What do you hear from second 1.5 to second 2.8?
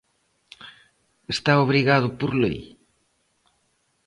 obrigado por lei?